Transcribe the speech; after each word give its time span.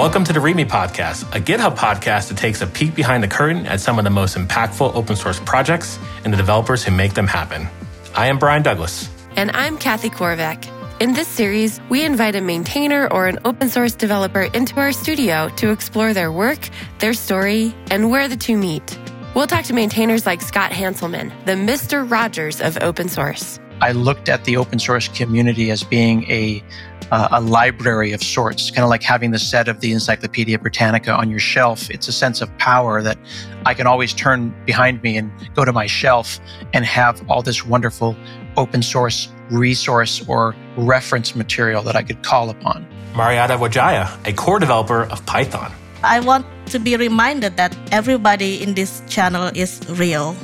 Welcome 0.00 0.24
to 0.24 0.32
the 0.32 0.40
README 0.40 0.64
podcast, 0.64 1.24
a 1.36 1.40
GitHub 1.42 1.76
podcast 1.76 2.28
that 2.28 2.38
takes 2.38 2.62
a 2.62 2.66
peek 2.66 2.94
behind 2.94 3.22
the 3.22 3.28
curtain 3.28 3.66
at 3.66 3.80
some 3.80 3.98
of 3.98 4.04
the 4.04 4.10
most 4.10 4.34
impactful 4.34 4.94
open 4.94 5.14
source 5.14 5.38
projects 5.40 5.98
and 6.24 6.32
the 6.32 6.38
developers 6.38 6.82
who 6.82 6.90
make 6.90 7.12
them 7.12 7.26
happen. 7.26 7.68
I 8.14 8.28
am 8.28 8.38
Brian 8.38 8.62
Douglas. 8.62 9.10
And 9.36 9.50
I'm 9.50 9.76
Kathy 9.76 10.08
Korevec. 10.08 10.66
In 11.02 11.12
this 11.12 11.28
series, 11.28 11.82
we 11.90 12.02
invite 12.02 12.34
a 12.34 12.40
maintainer 12.40 13.12
or 13.12 13.26
an 13.26 13.40
open 13.44 13.68
source 13.68 13.94
developer 13.94 14.44
into 14.54 14.80
our 14.80 14.92
studio 14.92 15.50
to 15.56 15.70
explore 15.70 16.14
their 16.14 16.32
work, 16.32 16.70
their 17.00 17.12
story, 17.12 17.74
and 17.90 18.10
where 18.10 18.26
the 18.26 18.38
two 18.38 18.56
meet. 18.56 18.98
We'll 19.34 19.48
talk 19.48 19.66
to 19.66 19.74
maintainers 19.74 20.24
like 20.24 20.40
Scott 20.40 20.70
Hanselman, 20.70 21.30
the 21.44 21.52
Mr. 21.52 22.10
Rogers 22.10 22.62
of 22.62 22.78
open 22.80 23.10
source. 23.10 23.60
I 23.82 23.92
looked 23.92 24.28
at 24.30 24.44
the 24.44 24.56
open 24.56 24.78
source 24.78 25.08
community 25.08 25.70
as 25.70 25.82
being 25.82 26.24
a 26.30 26.62
uh, 27.10 27.28
a 27.32 27.40
library 27.40 28.12
of 28.12 28.22
sorts, 28.22 28.70
kind 28.70 28.84
of 28.84 28.90
like 28.90 29.02
having 29.02 29.30
the 29.30 29.38
set 29.38 29.68
of 29.68 29.80
the 29.80 29.92
Encyclopedia 29.92 30.58
Britannica 30.58 31.12
on 31.12 31.30
your 31.30 31.38
shelf. 31.38 31.90
It's 31.90 32.08
a 32.08 32.12
sense 32.12 32.40
of 32.40 32.56
power 32.58 33.02
that 33.02 33.18
I 33.66 33.74
can 33.74 33.86
always 33.86 34.12
turn 34.12 34.54
behind 34.64 35.02
me 35.02 35.16
and 35.16 35.30
go 35.54 35.64
to 35.64 35.72
my 35.72 35.86
shelf 35.86 36.38
and 36.72 36.84
have 36.84 37.22
all 37.28 37.42
this 37.42 37.66
wonderful 37.66 38.16
open 38.56 38.82
source 38.82 39.28
resource 39.50 40.24
or 40.28 40.54
reference 40.76 41.34
material 41.34 41.82
that 41.82 41.96
I 41.96 42.02
could 42.02 42.22
call 42.22 42.50
upon. 42.50 42.86
Mariatta 43.14 43.56
Wijaya, 43.56 44.08
a 44.26 44.32
core 44.32 44.60
developer 44.60 45.04
of 45.04 45.24
Python. 45.26 45.72
I 46.02 46.20
want 46.20 46.46
to 46.66 46.78
be 46.78 46.96
reminded 46.96 47.56
that 47.56 47.76
everybody 47.90 48.62
in 48.62 48.74
this 48.74 49.02
channel 49.08 49.50
is 49.54 49.80
real 49.90 50.36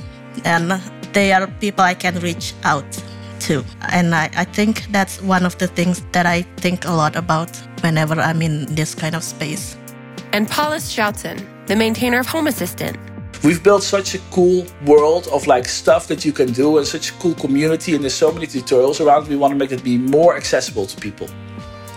and 0.44 0.72
they 1.12 1.32
are 1.32 1.46
people 1.46 1.84
I 1.84 1.94
can 1.94 2.18
reach 2.18 2.52
out 2.64 2.84
to. 3.46 3.64
And 3.92 4.14
I, 4.14 4.30
I 4.36 4.44
think 4.44 4.86
that's 4.90 5.22
one 5.22 5.46
of 5.46 5.56
the 5.58 5.66
things 5.68 6.02
that 6.12 6.26
I 6.26 6.42
think 6.58 6.84
a 6.84 6.92
lot 6.92 7.16
about 7.16 7.50
whenever 7.80 8.20
I'm 8.20 8.42
in 8.42 8.66
this 8.74 8.94
kind 8.94 9.14
of 9.14 9.22
space. 9.22 9.76
And 10.32 10.48
Paulus 10.48 10.94
Schoutsen, 10.94 11.38
the 11.66 11.76
maintainer 11.76 12.18
of 12.18 12.26
Home 12.26 12.46
Assistant. 12.46 12.98
We've 13.44 13.62
built 13.62 13.82
such 13.82 14.14
a 14.14 14.18
cool 14.30 14.66
world 14.84 15.28
of 15.28 15.46
like 15.46 15.66
stuff 15.66 16.08
that 16.08 16.24
you 16.24 16.32
can 16.32 16.52
do 16.52 16.78
and 16.78 16.86
such 16.86 17.10
a 17.10 17.12
cool 17.14 17.34
community 17.34 17.94
and 17.94 18.02
there's 18.02 18.14
so 18.14 18.32
many 18.32 18.46
tutorials 18.46 19.04
around. 19.04 19.28
We 19.28 19.36
want 19.36 19.52
to 19.52 19.58
make 19.58 19.72
it 19.72 19.84
be 19.84 19.98
more 19.98 20.36
accessible 20.36 20.86
to 20.86 20.96
people. 21.00 21.28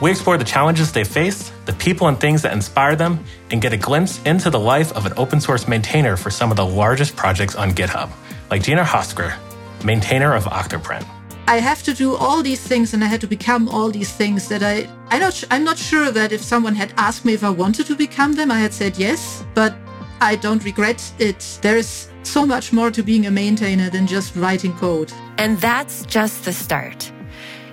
We 0.01 0.11
explore 0.11 0.37
the 0.37 0.45
challenges 0.45 0.91
they 0.91 1.03
face, 1.03 1.51
the 1.65 1.73
people 1.73 2.07
and 2.07 2.17
things 2.17 2.41
that 2.43 2.53
inspire 2.53 2.95
them, 2.95 3.19
and 3.51 3.61
get 3.61 3.73
a 3.73 3.77
glimpse 3.77 4.21
into 4.23 4.49
the 4.49 4.59
life 4.59 4.93
of 4.93 5.05
an 5.05 5.13
open 5.17 5.41
source 5.41 5.67
maintainer 5.67 6.15
for 6.15 6.29
some 6.29 6.51
of 6.51 6.57
the 6.57 6.65
largest 6.65 7.17
projects 7.17 7.55
on 7.55 7.71
GitHub, 7.71 8.09
like 8.49 8.63
Gina 8.63 8.83
Häußge, 8.83 9.37
maintainer 9.83 10.33
of 10.33 10.45
Octoprint. 10.45 11.05
I 11.49 11.59
have 11.61 11.81
to 11.85 11.95
do 11.95 12.15
all 12.15 12.43
these 12.43 12.61
things 12.61 12.93
and 12.93 13.03
I 13.03 13.07
had 13.07 13.21
to 13.21 13.27
become 13.27 13.67
all 13.69 13.89
these 13.89 14.11
things 14.11 14.47
that 14.49 14.61
I 14.61 14.87
I 15.09 15.17
not 15.17 15.43
I'm 15.49 15.63
not 15.63 15.79
sure 15.79 16.11
that 16.11 16.31
if 16.31 16.43
someone 16.43 16.75
had 16.75 16.93
asked 16.95 17.25
me 17.25 17.33
if 17.33 17.43
I 17.43 17.49
wanted 17.49 17.87
to 17.87 17.95
become 17.95 18.33
them 18.33 18.51
I 18.51 18.59
had 18.59 18.71
said 18.71 18.99
yes 18.99 19.43
but 19.55 19.73
I 20.21 20.35
don't 20.35 20.63
regret 20.63 21.01
it. 21.17 21.59
There 21.63 21.75
is 21.75 22.09
so 22.21 22.45
much 22.45 22.71
more 22.71 22.91
to 22.91 23.01
being 23.01 23.25
a 23.25 23.31
maintainer 23.31 23.89
than 23.89 24.05
just 24.05 24.35
writing 24.35 24.73
code. 24.77 25.11
And 25.39 25.59
that's 25.59 26.05
just 26.05 26.45
the 26.45 26.53
start. 26.53 27.11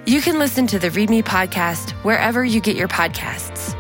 You 0.06 0.22
can 0.22 0.38
listen 0.38 0.66
to 0.69 0.78
the 0.78 0.88
readme 0.88 1.24
podcast 1.24 1.91
wherever 2.02 2.44
you 2.44 2.60
get 2.60 2.77
your 2.77 2.88
podcasts 2.88 3.77